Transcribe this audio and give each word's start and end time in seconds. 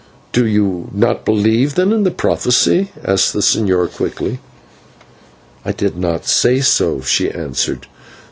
"Do 0.31 0.47
you 0.47 0.89
not 0.93 1.25
believe, 1.25 1.75
then, 1.75 1.91
in 1.91 2.01
the 2.01 2.09
prophecy?" 2.09 2.89
asked 3.05 3.33
the 3.33 3.39
señor 3.39 3.87
quickly. 3.91 4.39
"I 5.63 5.73
did 5.73 5.95
not 5.95 6.25
say 6.25 6.59
so," 6.61 7.01
she 7.01 7.29
answered. 7.29 7.85